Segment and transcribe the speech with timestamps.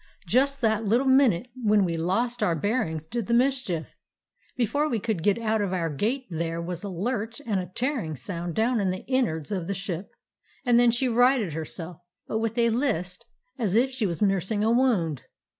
[0.25, 3.93] "Just that little minute when we lost our bearings did the mischief.
[4.57, 8.15] Before we could get out of our gait there was a lurch and a tearing
[8.15, 10.15] sound down in the 'innards' of the ship,
[10.65, 13.27] and then she righted herself, but with a list
[13.59, 15.21] as 226 A CALIFORNIA SEA DOG if she was nursing a wound.